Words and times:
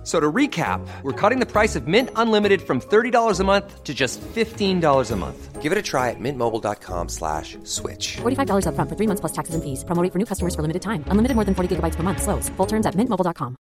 F- 0.00 0.06
So 0.06 0.18
to 0.18 0.32
recap, 0.32 0.80
we're 1.02 1.12
cutting 1.12 1.40
the 1.40 1.46
price 1.46 1.76
of 1.76 1.86
Mint 1.86 2.08
Unlimited 2.16 2.62
from 2.62 2.80
$30 2.80 3.38
a 3.40 3.44
month 3.44 3.84
to 3.84 3.92
just 3.92 4.18
$15 4.34 5.10
a 5.10 5.16
month. 5.16 5.60
Give 5.60 5.72
it 5.72 5.76
a 5.78 5.82
try 5.82 6.08
at 6.08 6.16
mintmobile.com 6.18 7.08
slash 7.10 7.58
switch. 7.64 8.16
$45 8.22 8.64
upfront 8.64 8.88
for 8.88 8.96
three 8.96 9.06
months 9.06 9.20
plus 9.20 9.32
taxes 9.32 9.54
and 9.54 9.62
fees. 9.62 9.84
Promo 9.84 10.02
rate 10.02 10.10
for 10.12 10.18
new 10.18 10.24
customers 10.24 10.54
for 10.54 10.62
limited 10.62 10.80
time. 10.80 11.04
Unlimited 11.08 11.34
more 11.36 11.44
than 11.44 11.54
40 11.54 11.76
gigabytes 11.76 11.96
per 11.96 12.02
month. 12.02 12.22
Slows. 12.22 12.48
Full 12.56 12.66
terms 12.66 12.86
at 12.86 12.94
mintmobile.com. 12.96 13.56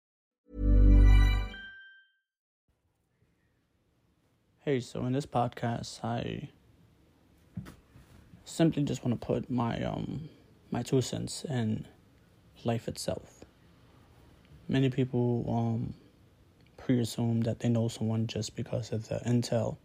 Hey, 4.64 4.80
so 4.80 5.06
in 5.06 5.12
this 5.12 5.26
podcast, 5.26 6.02
I 6.02 6.48
simply 8.44 8.82
just 8.82 9.04
want 9.04 9.20
to 9.20 9.26
put 9.26 9.48
my 9.50 9.80
um 9.84 10.28
my 10.70 10.82
two 10.82 11.00
cents 11.00 11.44
in 11.48 11.86
life 12.64 12.88
itself. 12.88 13.44
Many 14.68 14.90
people 14.90 15.44
um 15.48 15.94
pre-assume 16.84 17.40
that 17.40 17.60
they 17.60 17.68
know 17.70 17.88
someone 17.88 18.26
just 18.26 18.54
because 18.54 18.92
of 18.92 19.08
the 19.08 19.14
intel 19.26 19.78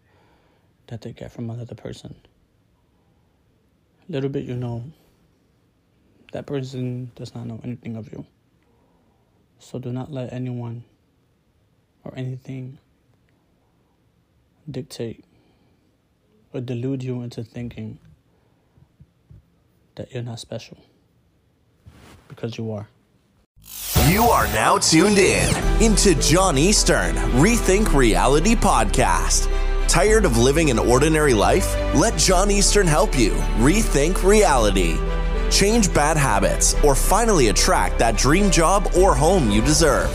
that 0.87 1.01
they 1.01 1.13
get 1.13 1.31
from 1.31 1.49
another 1.49 1.75
person. 1.75 2.13
Little 4.09 4.29
bit 4.29 4.43
you 4.43 4.55
know, 4.55 4.83
that 6.33 6.45
person 6.45 7.11
does 7.15 7.33
not 7.33 7.47
know 7.47 7.61
anything 7.63 7.95
of 7.95 8.11
you. 8.11 8.25
So 9.59 9.79
do 9.79 9.93
not 9.93 10.11
let 10.11 10.33
anyone 10.33 10.83
or 12.03 12.13
anything 12.17 12.79
dictate 14.69 15.23
or 16.53 16.59
delude 16.59 17.01
you 17.01 17.21
into 17.21 17.45
thinking 17.45 17.97
that 19.95 20.11
you're 20.13 20.23
not 20.23 20.39
special. 20.39 20.77
Because 22.27 22.57
you 22.57 22.71
are. 22.71 22.89
You 24.07 24.23
are 24.23 24.47
now 24.47 24.77
tuned 24.77 25.17
in 25.17 25.83
into 25.83 26.15
John 26.15 26.57
Eastern 26.57 27.15
Rethink 27.41 27.93
Reality 27.93 28.55
Podcast. 28.55 29.47
Tired 29.87 30.25
of 30.25 30.37
living 30.37 30.71
an 30.71 30.79
ordinary 30.79 31.33
life? 31.33 31.75
Let 31.93 32.17
John 32.17 32.49
Eastern 32.49 32.87
help 32.87 33.17
you 33.17 33.31
rethink 33.57 34.23
reality. 34.23 34.97
Change 35.51 35.93
bad 35.93 36.17
habits 36.17 36.75
or 36.83 36.95
finally 36.95 37.49
attract 37.49 37.99
that 37.99 38.17
dream 38.17 38.49
job 38.49 38.89
or 38.97 39.13
home 39.13 39.51
you 39.51 39.61
deserve. 39.61 40.09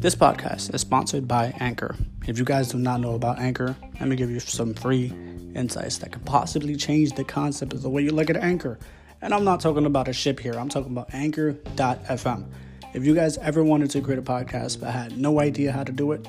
This 0.00 0.16
podcast 0.16 0.74
is 0.74 0.80
sponsored 0.80 1.28
by 1.28 1.54
Anchor. 1.60 1.94
If 2.26 2.38
you 2.38 2.44
guys 2.44 2.68
do 2.68 2.78
not 2.78 3.00
know 3.00 3.14
about 3.14 3.40
Anchor, 3.40 3.74
let 3.98 4.08
me 4.08 4.16
give 4.16 4.30
you 4.30 4.38
some 4.38 4.74
free 4.74 5.12
insights 5.54 5.98
that 5.98 6.12
could 6.12 6.24
possibly 6.24 6.76
change 6.76 7.12
the 7.12 7.24
concept 7.24 7.72
of 7.72 7.82
the 7.82 7.90
way 7.90 8.02
you 8.02 8.12
look 8.12 8.30
at 8.30 8.36
Anchor. 8.36 8.78
And 9.20 9.34
I'm 9.34 9.44
not 9.44 9.60
talking 9.60 9.86
about 9.86 10.08
a 10.08 10.12
ship 10.12 10.38
here, 10.38 10.54
I'm 10.54 10.68
talking 10.68 10.92
about 10.92 11.12
Anchor.fm. 11.12 12.46
If 12.94 13.04
you 13.04 13.14
guys 13.14 13.38
ever 13.38 13.64
wanted 13.64 13.90
to 13.90 14.00
create 14.00 14.18
a 14.18 14.22
podcast 14.22 14.80
but 14.80 14.90
had 14.90 15.18
no 15.18 15.40
idea 15.40 15.72
how 15.72 15.82
to 15.82 15.92
do 15.92 16.12
it, 16.12 16.28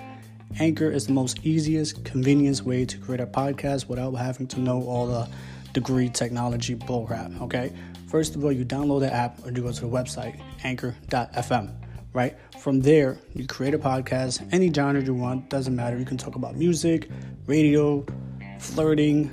Anchor 0.60 0.90
is 0.90 1.08
the 1.08 1.14
most 1.14 1.46
easiest, 1.46 2.04
convenience 2.06 2.64
way 2.64 2.86
to 2.86 2.98
create 2.98 3.22
a 3.22 3.28
podcast 3.28 3.88
without 3.88 4.14
having 4.14 4.48
to 4.48 4.60
know 4.60 4.84
all 4.84 5.08
the 5.08 5.28
degree 5.74 6.10
technology 6.10 6.76
bullcrap. 6.76 7.42
Okay, 7.42 7.74
first 8.08 8.36
of 8.36 8.44
all, 8.44 8.52
you 8.52 8.64
download 8.64 9.02
the 9.02 9.14
app 9.14 9.44
or 9.46 9.52
you 9.52 9.62
go 9.62 9.72
to 9.72 9.82
the 9.82 9.88
website 9.88 10.40
Anchor.fm. 10.64 11.83
Right 12.14 12.38
from 12.60 12.82
there, 12.82 13.18
you 13.34 13.48
create 13.48 13.74
a 13.74 13.80
podcast, 13.80 14.48
any 14.54 14.72
genre 14.72 15.02
you 15.02 15.16
want, 15.16 15.50
doesn't 15.50 15.76
matter. 15.76 15.98
You 15.98 16.06
can 16.06 16.18
talk 16.18 16.36
about 16.36 16.56
music, 16.56 17.10
radio, 17.48 18.06
flirting, 18.60 19.32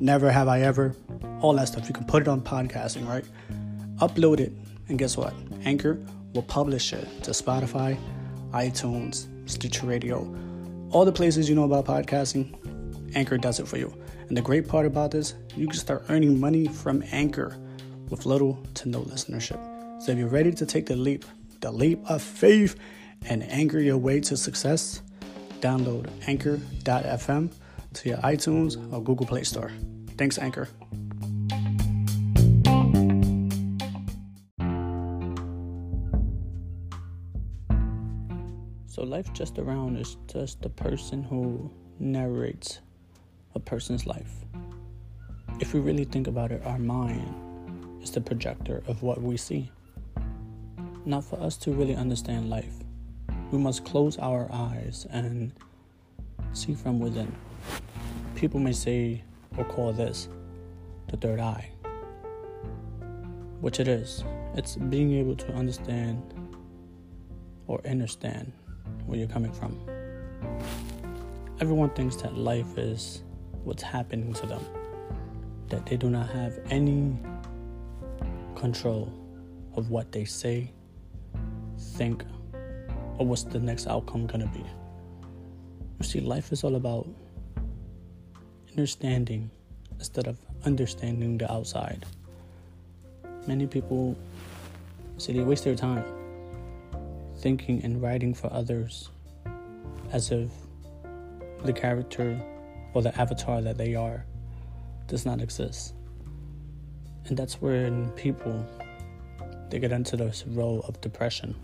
never 0.00 0.30
have 0.30 0.48
I 0.48 0.62
ever, 0.62 0.96
all 1.40 1.54
that 1.54 1.68
stuff. 1.68 1.86
You 1.86 1.94
can 1.94 2.04
put 2.04 2.22
it 2.22 2.28
on 2.28 2.40
podcasting, 2.40 3.06
right? 3.06 3.24
Upload 3.98 4.40
it, 4.40 4.52
and 4.88 4.98
guess 4.98 5.16
what? 5.16 5.34
Anchor 5.64 6.00
will 6.34 6.42
publish 6.42 6.92
it 6.92 7.06
to 7.22 7.30
Spotify, 7.30 7.96
iTunes, 8.50 9.28
Stitcher 9.48 9.86
Radio, 9.86 10.26
all 10.90 11.04
the 11.04 11.12
places 11.12 11.48
you 11.48 11.54
know 11.54 11.64
about 11.64 11.86
podcasting. 11.86 13.14
Anchor 13.14 13.38
does 13.38 13.60
it 13.60 13.68
for 13.68 13.78
you. 13.78 13.94
And 14.28 14.36
the 14.36 14.42
great 14.42 14.66
part 14.66 14.84
about 14.84 15.12
this, 15.12 15.34
you 15.56 15.68
can 15.68 15.78
start 15.78 16.04
earning 16.08 16.40
money 16.40 16.66
from 16.66 17.04
Anchor 17.12 17.56
with 18.10 18.26
little 18.26 18.58
to 18.74 18.88
no 18.88 19.02
listenership. 19.02 20.02
So 20.02 20.12
if 20.12 20.18
you're 20.18 20.28
ready 20.28 20.52
to 20.52 20.66
take 20.66 20.86
the 20.86 20.96
leap, 20.96 21.24
the 21.60 21.72
leap 21.72 22.00
of 22.08 22.22
faith, 22.22 22.76
and 23.28 23.42
anchor 23.44 23.80
your 23.80 23.98
way 23.98 24.20
to 24.20 24.36
success, 24.36 25.02
download 25.60 26.08
anchor.fm 26.26 27.52
to 27.94 28.08
your 28.08 28.18
iTunes 28.18 28.76
or 28.92 29.02
Google 29.02 29.26
Play 29.26 29.42
Store. 29.42 29.70
Thanks, 30.16 30.38
Anchor. 30.38 30.68
So, 38.86 39.02
life 39.02 39.32
just 39.34 39.58
around 39.58 39.98
is 39.98 40.16
just 40.26 40.62
the 40.62 40.70
person 40.70 41.22
who 41.22 41.70
narrates 41.98 42.80
a 43.54 43.60
person's 43.60 44.06
life. 44.06 44.44
If 45.60 45.74
we 45.74 45.80
really 45.80 46.04
think 46.04 46.28
about 46.28 46.52
it, 46.52 46.62
our 46.64 46.78
mind 46.78 48.02
is 48.02 48.10
the 48.10 48.20
projector 48.20 48.82
of 48.86 49.02
what 49.02 49.20
we 49.20 49.36
see. 49.36 49.70
Not 51.06 51.22
for 51.22 51.40
us 51.40 51.56
to 51.58 51.70
really 51.70 51.94
understand 51.94 52.50
life, 52.50 52.74
we 53.52 53.58
must 53.58 53.84
close 53.84 54.18
our 54.18 54.48
eyes 54.52 55.06
and 55.10 55.52
see 56.52 56.74
from 56.74 56.98
within. 56.98 57.32
People 58.34 58.58
may 58.58 58.72
say 58.72 59.22
or 59.56 59.64
call 59.64 59.92
this 59.92 60.28
the 61.06 61.16
third 61.16 61.38
eye, 61.38 61.70
which 63.60 63.78
it 63.78 63.86
is. 63.86 64.24
It's 64.56 64.74
being 64.74 65.12
able 65.12 65.36
to 65.36 65.52
understand 65.52 66.20
or 67.68 67.80
understand 67.86 68.52
where 69.06 69.16
you're 69.16 69.28
coming 69.28 69.52
from. 69.52 69.78
Everyone 71.60 71.90
thinks 71.90 72.16
that 72.16 72.36
life 72.36 72.76
is 72.76 73.22
what's 73.62 73.82
happening 73.84 74.32
to 74.32 74.46
them, 74.46 74.64
that 75.68 75.86
they 75.86 75.96
do 75.96 76.10
not 76.10 76.28
have 76.30 76.58
any 76.68 77.16
control 78.56 79.12
of 79.76 79.90
what 79.90 80.10
they 80.10 80.24
say, 80.24 80.72
think, 81.78 82.24
or 83.18 83.26
what's 83.26 83.44
the 83.44 83.58
next 83.58 83.86
outcome 83.86 84.26
gonna 84.26 84.50
be. 84.54 84.64
You 85.98 86.04
see, 86.04 86.20
life 86.20 86.52
is 86.52 86.64
all 86.64 86.76
about 86.76 87.06
understanding 88.70 89.50
instead 89.98 90.26
of 90.26 90.38
understanding 90.64 91.38
the 91.38 91.50
outside. 91.50 92.04
Many 93.46 93.66
people 93.66 94.16
say 95.18 95.32
they 95.32 95.40
waste 95.40 95.64
their 95.64 95.74
time 95.74 96.04
thinking 97.38 97.82
and 97.84 98.02
writing 98.02 98.34
for 98.34 98.52
others 98.52 99.10
as 100.12 100.30
if 100.30 100.50
the 101.64 101.72
character 101.72 102.40
or 102.94 103.02
the 103.02 103.18
avatar 103.20 103.60
that 103.60 103.76
they 103.76 103.94
are 103.94 104.24
does 105.06 105.24
not 105.24 105.40
exist. 105.40 105.94
And 107.26 107.36
that's 107.36 107.60
when 107.60 108.10
people 108.10 108.64
they 109.70 109.78
get 109.78 109.92
into 109.92 110.16
this 110.16 110.44
role 110.46 110.84
of 110.88 111.00
depression. 111.00 111.54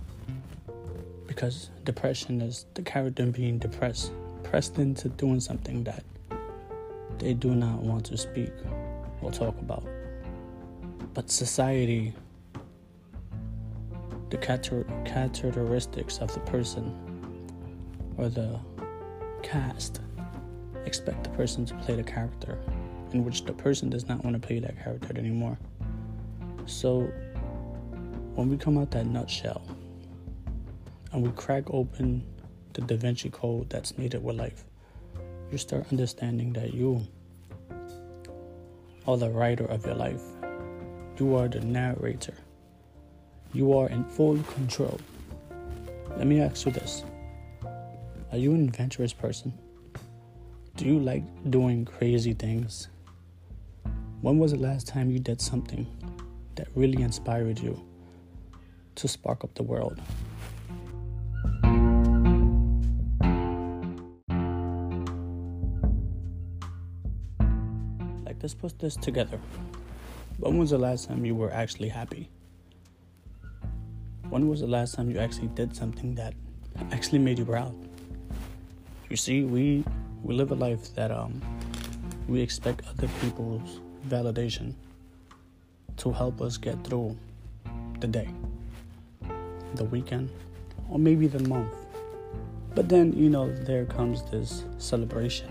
Because 1.27 1.71
depression 1.85 2.41
is 2.41 2.67
the 2.75 2.83
character 2.83 3.27
being 3.27 3.59
depressed, 3.59 4.13
pressed 4.43 4.79
into 4.79 5.09
doing 5.09 5.41
something 5.41 5.85
that 5.85 6.05
they 7.19 7.35
do 7.35 7.55
not 7.55 7.79
want 7.79 8.05
to 8.07 8.17
speak 8.17 8.53
or 9.23 9.31
talk 9.31 9.59
about. 9.61 9.85
But 11.15 11.31
society, 11.31 12.13
the 14.31 14.39
characteristics 14.39 16.19
of 16.19 16.33
the 16.35 16.41
person 16.41 16.95
or 18.17 18.29
the 18.29 18.59
cast 19.43 20.01
expect 20.85 21.25
the 21.25 21.31
person 21.31 21.65
to 21.67 21.75
play 21.77 21.97
the 21.97 22.03
character 22.03 22.59
in 23.13 23.25
which 23.25 23.45
the 23.45 23.53
person 23.53 23.91
does 23.91 24.09
not 24.09 24.25
want 24.25 24.41
to 24.41 24.47
play 24.47 24.59
that 24.59 24.83
character 24.83 25.17
anymore. 25.17 25.59
So 26.67 27.11
when 28.35 28.49
we 28.49 28.57
come 28.57 28.79
out 28.79 28.91
that 28.91 29.07
nutshell 29.07 29.63
and 31.13 31.23
we 31.23 31.31
crack 31.33 31.65
open 31.69 32.25
the 32.73 32.81
Da 32.81 32.97
Vinci 32.97 33.29
Code 33.29 33.69
that's 33.69 33.99
needed 33.99 34.25
with 34.25 34.37
life, 34.37 34.65
you 35.51 35.59
start 35.59 35.85
understanding 35.91 36.53
that 36.55 36.73
you 36.73 37.07
are 39.07 39.19
the 39.19 39.29
writer 39.29 39.67
of 39.67 39.85
your 39.85 39.97
life. 39.97 40.23
You 41.19 41.37
are 41.37 41.47
the 41.47 41.61
narrator. 41.61 42.35
You 43.53 43.77
are 43.77 43.89
in 43.91 44.05
full 44.05 44.39
control. 44.55 44.99
Let 46.17 46.27
me 46.27 46.41
ask 46.41 46.65
you 46.65 46.73
this 46.73 47.05
Are 48.31 48.39
you 48.39 48.55
an 48.55 48.67
adventurous 48.67 49.13
person? 49.13 49.53
Do 50.77 50.87
you 50.87 50.99
like 50.99 51.23
doing 51.51 51.85
crazy 51.85 52.33
things? 52.33 52.89
When 54.23 54.39
was 54.39 54.53
the 54.53 54.59
last 54.59 54.87
time 54.87 55.11
you 55.11 55.19
did 55.19 55.41
something 55.41 55.87
that 56.55 56.69
really 56.75 57.03
inspired 57.03 57.59
you 57.59 57.79
to 58.97 59.09
spark 59.09 59.45
up 59.45 59.55
the 59.55 59.63
world? 59.63 60.01
Like, 68.25 68.37
let's 68.43 68.55
put 68.55 68.79
this 68.79 68.97
together. 68.97 69.39
When 70.39 70.59
was 70.59 70.71
the 70.71 70.79
last 70.79 71.09
time 71.09 71.25
you 71.25 71.35
were 71.35 71.53
actually 71.53 71.89
happy? 71.89 72.29
When 74.29 74.49
was 74.49 74.61
the 74.61 74.67
last 74.67 74.95
time 74.95 75.11
you 75.11 75.19
actually 75.19 75.49
did 75.49 75.77
something 75.77 76.15
that 76.15 76.35
actually 76.91 77.19
made 77.19 77.39
you 77.39 77.45
proud? 77.45 77.75
You 79.11 79.17
see, 79.17 79.45
we 79.45 79.85
we 80.23 80.35
live 80.35 80.53
a 80.53 80.55
life 80.55 80.95
that 80.95 81.11
um 81.11 81.41
we 82.29 82.41
expect 82.41 82.83
other 82.89 83.09
people's 83.21 83.81
validation 84.09 84.75
to 85.99 86.13
help 86.13 86.41
us 86.41 86.57
get 86.57 86.83
through 86.83 87.17
the 88.01 88.07
day, 88.07 88.29
the 89.75 89.85
weekend, 89.85 90.31
or 90.89 90.99
maybe 90.99 91.27
the 91.27 91.47
month. 91.49 91.75
But 92.75 92.89
then, 92.89 93.13
you 93.13 93.29
know, 93.29 93.53
there 93.53 93.85
comes 93.85 94.23
this 94.31 94.65
celebration 94.79 95.49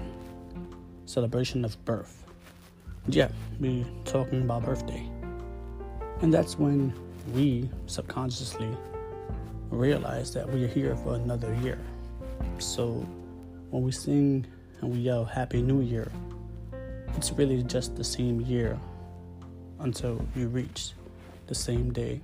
celebration 1.05 1.65
of 1.65 1.83
birth. 1.83 2.23
Yeah, 3.07 3.29
we're 3.59 3.85
talking 4.05 4.43
about 4.43 4.63
birthday. 4.63 5.09
And 6.21 6.33
that's 6.33 6.57
when 6.57 6.93
we 7.33 7.69
subconsciously 7.87 8.69
realize 9.69 10.33
that 10.33 10.47
we're 10.47 10.67
here 10.67 10.95
for 10.95 11.15
another 11.15 11.53
year. 11.55 11.79
So 12.59 13.05
when 13.71 13.83
we 13.83 13.91
sing 13.91 14.45
and 14.79 14.91
we 14.91 14.99
yell 14.99 15.25
Happy 15.25 15.61
New 15.61 15.81
Year, 15.81 16.11
it's 17.17 17.31
really 17.33 17.61
just 17.63 17.95
the 17.95 18.03
same 18.03 18.39
year 18.41 18.79
until 19.79 20.25
you 20.35 20.47
reach 20.47 20.93
the 21.47 21.55
same 21.55 21.91
day 21.91 22.21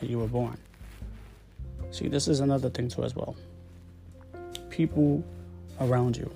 that 0.00 0.08
you 0.08 0.18
were 0.18 0.26
born. 0.26 0.56
See, 1.92 2.08
this 2.08 2.26
is 2.26 2.40
another 2.40 2.70
thing 2.70 2.88
too 2.88 3.04
as 3.04 3.14
well. 3.14 3.36
People 4.70 5.22
around 5.78 6.16
you 6.16 6.32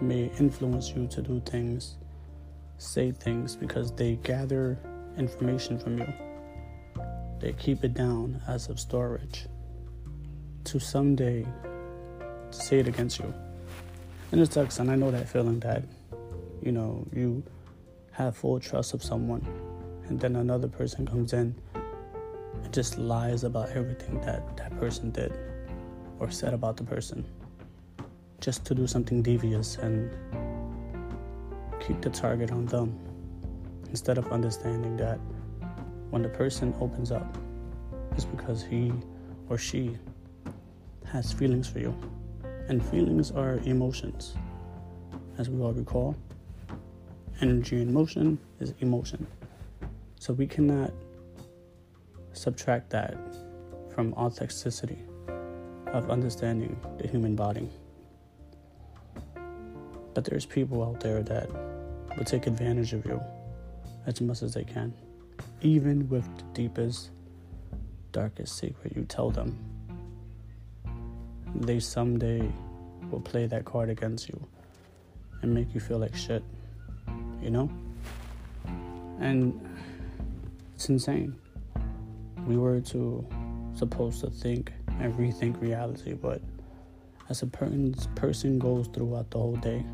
may 0.00 0.30
influence 0.38 0.90
you 0.90 1.08
to 1.08 1.20
do 1.20 1.42
things, 1.44 1.96
say 2.78 3.10
things 3.10 3.56
because 3.56 3.92
they 3.92 4.14
gather 4.22 4.78
information 5.18 5.80
from 5.80 5.98
you. 5.98 6.06
They 7.40 7.52
keep 7.54 7.82
it 7.82 7.94
down 7.94 8.40
as 8.46 8.68
of 8.68 8.78
storage 8.78 9.46
to 10.64 10.78
someday 10.78 11.44
say 12.52 12.78
it 12.78 12.86
against 12.86 13.18
you. 13.18 13.34
And 14.30 14.40
it 14.40 14.52
sucks, 14.52 14.78
and 14.78 14.92
I 14.92 14.94
know 14.94 15.10
that 15.10 15.28
feeling 15.28 15.58
that, 15.60 15.82
you 16.62 16.70
know, 16.70 17.04
you 17.12 17.42
have 18.12 18.36
full 18.36 18.60
trust 18.60 18.94
of 18.94 19.02
someone, 19.02 19.44
and 20.08 20.20
then 20.20 20.36
another 20.36 20.68
person 20.68 21.04
comes 21.04 21.32
in 21.32 21.54
and 22.62 22.72
just 22.72 22.98
lies 22.98 23.44
about 23.44 23.70
everything 23.70 24.20
that 24.22 24.56
that 24.56 24.78
person 24.78 25.10
did 25.10 25.32
or 26.18 26.30
said 26.30 26.54
about 26.54 26.76
the 26.76 26.84
person, 26.84 27.24
just 28.40 28.64
to 28.66 28.74
do 28.74 28.86
something 28.86 29.22
devious 29.22 29.76
and 29.76 30.10
keep 31.80 32.00
the 32.00 32.10
target 32.10 32.50
on 32.52 32.66
them, 32.66 32.98
instead 33.90 34.18
of 34.18 34.30
understanding 34.32 34.96
that 34.96 35.18
when 36.10 36.22
the 36.22 36.28
person 36.28 36.74
opens 36.80 37.10
up, 37.10 37.36
it's 38.12 38.24
because 38.24 38.62
he 38.62 38.92
or 39.48 39.58
she 39.58 39.96
has 41.06 41.32
feelings 41.32 41.68
for 41.68 41.78
you. 41.78 41.94
And 42.68 42.84
feelings 42.84 43.30
are 43.32 43.54
emotions. 43.64 44.34
As 45.36 45.50
we 45.50 45.60
all 45.60 45.72
recall, 45.72 46.16
energy 47.40 47.82
and 47.82 47.92
motion 47.92 48.38
is 48.60 48.72
emotion. 48.80 49.26
So 50.20 50.32
we 50.32 50.46
cannot 50.46 50.92
subtract 52.32 52.90
that 52.90 53.16
from 53.94 54.14
authenticity 54.14 54.98
of 55.86 56.10
understanding 56.10 56.78
the 56.98 57.06
human 57.06 57.36
body. 57.36 57.68
But 60.14 60.24
there's 60.24 60.46
people 60.46 60.82
out 60.82 61.00
there 61.00 61.22
that 61.22 61.50
will 62.16 62.24
take 62.24 62.46
advantage 62.46 62.92
of 62.92 63.04
you 63.06 63.20
as 64.06 64.20
much 64.20 64.42
as 64.42 64.54
they 64.54 64.64
can, 64.64 64.92
even 65.60 66.08
with 66.08 66.24
the 66.36 66.44
deepest, 66.54 67.10
darkest 68.12 68.58
secret 68.58 68.94
you 68.96 69.04
tell 69.04 69.30
them 69.30 69.58
they 71.54 71.80
someday 71.80 72.50
will 73.10 73.20
play 73.20 73.46
that 73.46 73.64
card 73.64 73.90
against 73.90 74.28
you 74.28 74.46
and 75.42 75.52
make 75.52 75.74
you 75.74 75.80
feel 75.80 75.98
like 75.98 76.14
shit, 76.14 76.42
you 77.42 77.50
know? 77.50 77.70
And 79.20 79.60
it's 80.74 80.88
insane. 80.88 81.36
We 82.46 82.56
were 82.56 82.80
to 82.80 83.26
supposed 83.74 84.20
to 84.20 84.30
think 84.30 84.72
and 85.00 85.14
rethink 85.14 85.60
reality, 85.60 86.14
but 86.14 86.40
as 87.28 87.42
a 87.42 87.46
person 87.46 88.58
goes 88.58 88.88
throughout 88.88 89.30
the 89.30 89.38
whole 89.38 89.56
day, 89.56 89.84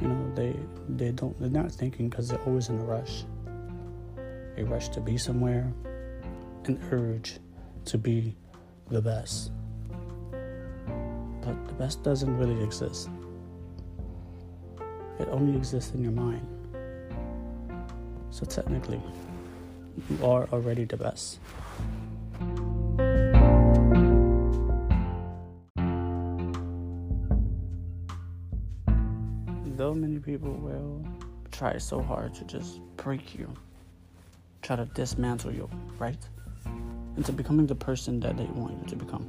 you 0.00 0.08
know, 0.08 0.34
they 0.34 0.56
they 0.88 1.12
don't 1.12 1.38
they're 1.38 1.50
not 1.50 1.70
thinking 1.70 2.08
because 2.08 2.28
they're 2.28 2.42
always 2.42 2.68
in 2.68 2.78
a 2.78 2.84
rush. 2.84 3.24
A 4.56 4.64
rush 4.64 4.88
to 4.90 5.00
be 5.00 5.16
somewhere, 5.16 5.72
an 6.64 6.80
urge 6.90 7.38
to 7.84 7.98
be 7.98 8.36
the 8.88 9.00
best 9.00 9.52
but 11.48 11.68
the 11.68 11.74
best 11.74 12.02
doesn't 12.02 12.36
really 12.36 12.62
exist. 12.62 13.08
It 15.18 15.28
only 15.30 15.56
exists 15.56 15.94
in 15.94 16.02
your 16.02 16.12
mind. 16.12 16.46
So 18.30 18.44
technically, 18.44 19.00
you 20.10 20.26
are 20.26 20.48
already 20.52 20.84
the 20.84 20.96
best. 20.96 21.38
Though 29.76 29.94
many 29.94 30.18
people 30.18 30.52
will 30.54 31.04
try 31.52 31.78
so 31.78 32.02
hard 32.02 32.34
to 32.34 32.44
just 32.44 32.80
break 32.96 33.38
you, 33.38 33.52
try 34.62 34.76
to 34.76 34.86
dismantle 34.86 35.52
you, 35.52 35.70
right? 35.98 36.18
Into 37.16 37.32
becoming 37.32 37.66
the 37.66 37.74
person 37.74 38.20
that 38.20 38.36
they 38.36 38.44
want 38.46 38.78
you 38.80 38.86
to 38.88 38.96
become. 38.96 39.28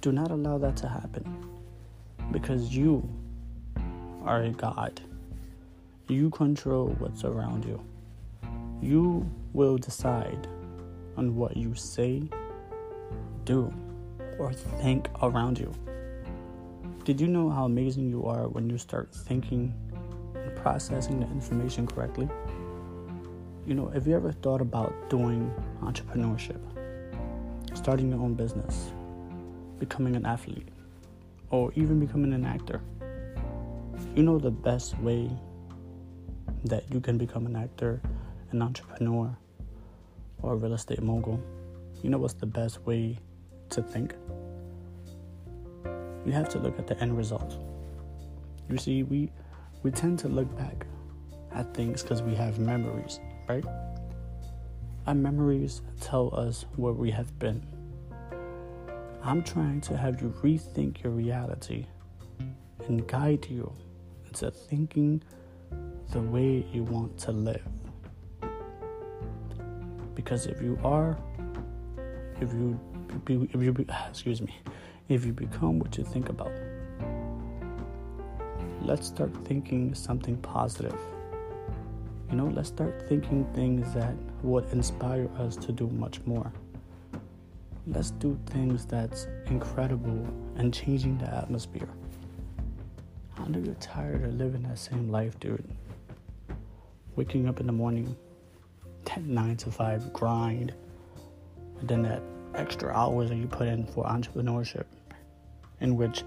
Do 0.00 0.12
not 0.12 0.30
allow 0.30 0.58
that 0.58 0.76
to 0.78 0.88
happen 0.88 1.24
because 2.30 2.76
you 2.76 3.08
are 4.24 4.42
a 4.42 4.50
God. 4.50 5.00
You 6.06 6.30
control 6.30 6.94
what's 6.98 7.24
around 7.24 7.64
you. 7.64 7.82
You 8.80 9.28
will 9.52 9.78
decide 9.78 10.46
on 11.16 11.36
what 11.36 11.56
you 11.56 11.74
say, 11.74 12.22
do, 13.44 13.72
or 14.38 14.52
think 14.52 15.08
around 15.22 15.58
you. 15.58 15.72
Did 17.04 17.20
you 17.20 17.26
know 17.26 17.50
how 17.50 17.64
amazing 17.64 18.08
you 18.10 18.24
are 18.26 18.48
when 18.48 18.68
you 18.68 18.78
start 18.78 19.14
thinking 19.14 19.74
and 20.34 20.54
processing 20.56 21.20
the 21.20 21.26
information 21.26 21.86
correctly? 21.86 22.28
You 23.66 23.74
know, 23.74 23.86
have 23.88 24.06
you 24.06 24.14
ever 24.14 24.32
thought 24.32 24.60
about 24.60 25.10
doing 25.10 25.52
entrepreneurship, 25.82 26.60
starting 27.74 28.10
your 28.10 28.20
own 28.20 28.34
business, 28.34 28.92
becoming 29.78 30.16
an 30.16 30.26
athlete 30.26 30.68
or 31.50 31.72
even 31.74 31.98
becoming 31.98 32.32
an 32.32 32.44
actor. 32.44 32.80
You 34.14 34.22
know 34.22 34.38
the 34.38 34.50
best 34.50 34.98
way 34.98 35.30
that 36.64 36.92
you 36.92 37.00
can 37.00 37.18
become 37.18 37.46
an 37.46 37.56
actor, 37.56 38.00
an 38.50 38.62
entrepreneur, 38.62 39.36
or 40.42 40.52
a 40.52 40.56
real 40.56 40.74
estate 40.74 41.02
mogul. 41.02 41.40
You 42.02 42.10
know 42.10 42.18
what's 42.18 42.34
the 42.34 42.46
best 42.46 42.84
way 42.86 43.18
to 43.70 43.82
think? 43.82 44.14
You 46.24 46.32
have 46.32 46.48
to 46.50 46.58
look 46.58 46.78
at 46.78 46.86
the 46.86 46.98
end 47.00 47.16
result. 47.16 47.58
You 48.70 48.78
see, 48.78 49.02
we 49.02 49.30
we 49.82 49.90
tend 49.90 50.18
to 50.20 50.28
look 50.28 50.54
back 50.56 50.86
at 51.52 51.72
things 51.74 52.02
because 52.02 52.22
we 52.22 52.34
have 52.34 52.58
memories, 52.58 53.20
right? 53.48 53.64
Our 55.06 55.14
memories 55.14 55.82
tell 56.00 56.34
us 56.34 56.66
where 56.76 56.92
we 56.92 57.10
have 57.10 57.38
been 57.38 57.66
I'm 59.28 59.42
trying 59.42 59.80
to 59.82 59.96
have 59.96 60.22
you 60.22 60.32
rethink 60.42 61.02
your 61.02 61.12
reality 61.12 61.86
and 62.86 63.06
guide 63.06 63.46
you 63.50 63.70
into 64.26 64.50
thinking 64.50 65.22
the 66.12 66.20
way 66.20 66.64
you 66.72 66.84
want 66.84 67.18
to 67.18 67.32
live. 67.32 67.66
Because 70.28 70.44
if 70.44 70.60
you 70.60 70.78
are, 70.84 71.16
if 72.38 72.52
you, 72.52 72.78
if 73.26 73.62
you, 73.62 73.86
excuse 74.10 74.42
me, 74.42 74.54
if 75.08 75.24
you 75.24 75.32
become 75.32 75.78
what 75.78 75.96
you 75.96 76.04
think 76.04 76.28
about, 76.28 76.52
let's 78.82 79.06
start 79.06 79.34
thinking 79.46 79.94
something 79.94 80.36
positive. 80.36 81.00
You 82.30 82.36
know, 82.36 82.44
let's 82.48 82.68
start 82.68 83.08
thinking 83.08 83.46
things 83.54 83.94
that 83.94 84.14
would 84.42 84.70
inspire 84.70 85.30
us 85.38 85.56
to 85.56 85.72
do 85.72 85.86
much 85.86 86.20
more 86.26 86.52
let's 87.86 88.10
do 88.10 88.38
things 88.48 88.84
that's 88.84 89.26
incredible 89.46 90.26
and 90.56 90.74
changing 90.74 91.16
the 91.16 91.34
atmosphere. 91.34 91.88
I 93.38 93.48
know 93.48 93.60
you're 93.60 93.74
tired 93.76 94.24
of 94.24 94.34
living 94.34 94.64
that 94.64 94.78
same 94.78 95.08
life, 95.10 95.40
dude. 95.40 95.64
Waking 97.16 97.48
up 97.48 97.60
in 97.60 97.66
the 97.66 97.72
morning, 97.72 98.14
that 99.08 99.22
nine 99.22 99.56
to 99.58 99.70
five 99.70 100.12
grind, 100.12 100.72
and 101.80 101.88
then 101.88 102.02
that 102.02 102.22
extra 102.54 102.92
hours 102.92 103.30
that 103.30 103.36
you 103.36 103.46
put 103.46 103.68
in 103.68 103.86
for 103.86 104.04
entrepreneurship, 104.04 104.84
in 105.80 105.96
which 105.96 106.22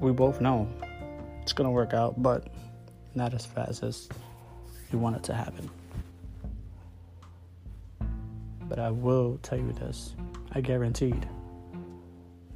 we 0.00 0.12
both 0.12 0.40
know 0.40 0.68
it's 1.42 1.52
gonna 1.52 1.70
work 1.70 1.94
out, 1.94 2.22
but 2.22 2.48
not 3.14 3.34
as 3.34 3.44
fast 3.44 3.82
as 3.82 4.08
you 4.90 4.98
want 4.98 5.16
it 5.16 5.22
to 5.24 5.34
happen. 5.34 5.68
But 8.68 8.78
I 8.78 8.90
will 8.90 9.38
tell 9.42 9.58
you 9.58 9.72
this 9.72 10.14
I 10.52 10.60
guaranteed 10.60 11.28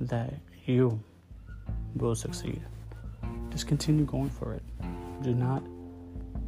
that 0.01 0.35
you 0.67 1.01
will 1.97 2.15
succeed. 2.15 2.63
Just 3.51 3.67
continue 3.67 4.05
going 4.05 4.31
for 4.31 4.53
it. 4.53 4.63
Do 5.23 5.35
not 5.35 5.63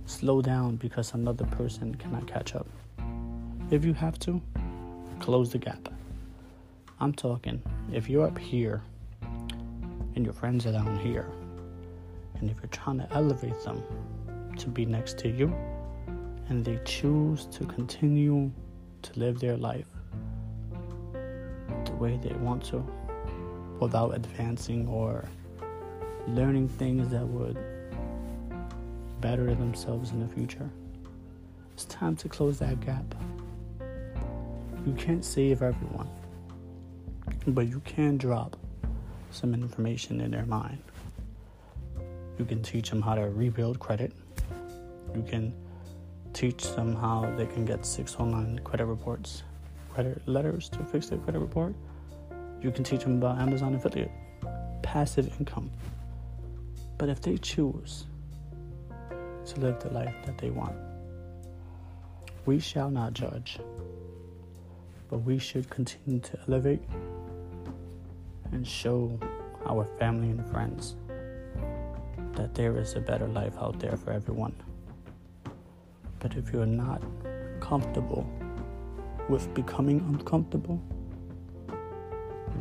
slow 0.08 0.40
down 0.40 0.76
because 0.76 1.12
another 1.12 1.44
person 1.44 1.94
cannot 1.94 2.26
catch 2.26 2.54
up. 2.54 2.66
If 3.70 3.84
you 3.84 3.92
have 3.92 4.18
to, 4.20 4.40
close 5.20 5.52
the 5.52 5.58
gap. 5.58 5.88
I'm 7.00 7.12
talking, 7.12 7.62
if 7.92 8.08
you're 8.08 8.26
up 8.26 8.38
here 8.38 8.82
and 10.16 10.24
your 10.24 10.32
friends 10.32 10.66
are 10.66 10.72
down 10.72 10.98
here, 10.98 11.26
and 12.40 12.50
if 12.50 12.56
you're 12.56 12.70
trying 12.70 12.98
to 12.98 13.12
elevate 13.12 13.62
them 13.64 13.82
to 14.56 14.68
be 14.68 14.86
next 14.86 15.18
to 15.18 15.28
you, 15.28 15.54
and 16.48 16.64
they 16.64 16.80
choose 16.84 17.46
to 17.46 17.66
continue 17.66 18.50
to 19.02 19.18
live 19.18 19.38
their 19.38 19.56
life 19.56 19.86
the 21.84 21.92
way 21.98 22.18
they 22.22 22.34
want 22.36 22.64
to 22.64 22.84
without 23.78 24.14
advancing 24.14 24.88
or 24.88 25.28
learning 26.26 26.68
things 26.68 27.10
that 27.10 27.26
would 27.26 27.58
better 29.20 29.54
themselves 29.54 30.10
in 30.10 30.20
the 30.20 30.28
future. 30.28 30.68
It's 31.72 31.84
time 31.86 32.16
to 32.16 32.28
close 32.28 32.58
that 32.58 32.80
gap. 32.80 33.14
You 34.86 34.92
can't 34.94 35.24
save 35.24 35.62
everyone, 35.62 36.08
but 37.48 37.68
you 37.68 37.80
can 37.80 38.16
drop 38.16 38.56
some 39.30 39.54
information 39.54 40.20
in 40.20 40.30
their 40.30 40.46
mind. 40.46 40.82
You 42.38 42.44
can 42.44 42.62
teach 42.62 42.90
them 42.90 43.02
how 43.02 43.14
to 43.14 43.22
rebuild 43.22 43.78
credit. 43.80 44.12
You 45.14 45.22
can 45.22 45.52
teach 46.32 46.74
them 46.74 46.94
how 46.94 47.32
they 47.36 47.46
can 47.46 47.64
get 47.64 47.84
609 47.84 48.60
credit 48.64 48.86
reports, 48.86 49.42
credit 49.92 50.26
letters 50.26 50.68
to 50.70 50.78
fix 50.84 51.08
their 51.08 51.18
credit 51.18 51.40
report. 51.40 51.74
You 52.62 52.70
can 52.70 52.84
teach 52.84 53.02
them 53.02 53.18
about 53.18 53.38
Amazon 53.38 53.74
affiliate, 53.74 54.10
passive 54.82 55.32
income. 55.38 55.70
But 56.96 57.08
if 57.08 57.20
they 57.20 57.36
choose 57.38 58.06
to 59.52 59.60
live 59.60 59.78
the 59.80 59.90
life 59.90 60.14
that 60.24 60.38
they 60.38 60.50
want, 60.50 60.76
we 62.46 62.58
shall 62.58 62.90
not 62.90 63.12
judge, 63.12 63.58
but 65.10 65.18
we 65.18 65.38
should 65.38 65.68
continue 65.70 66.20
to 66.20 66.38
elevate 66.48 66.82
and 68.52 68.66
show 68.66 69.18
our 69.66 69.84
family 69.98 70.30
and 70.30 70.46
friends 70.50 70.96
that 72.32 72.54
there 72.54 72.76
is 72.78 72.94
a 72.94 73.00
better 73.00 73.26
life 73.28 73.54
out 73.58 73.78
there 73.80 73.96
for 73.96 74.12
everyone. 74.12 74.54
But 76.20 76.36
if 76.36 76.52
you're 76.52 76.66
not 76.66 77.02
comfortable 77.60 78.28
with 79.28 79.52
becoming 79.54 80.00
uncomfortable, 80.08 80.80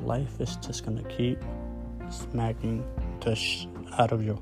life 0.03 0.39
is 0.39 0.55
just 0.57 0.85
gonna 0.85 1.03
keep 1.03 1.39
smacking 2.09 2.85
the 3.21 3.35
sh 3.35 3.67
out 3.97 4.11
of 4.11 4.23
you. 4.23 4.41